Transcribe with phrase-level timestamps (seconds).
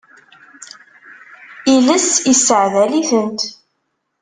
[1.73, 3.39] Iles isseɛdal-itent.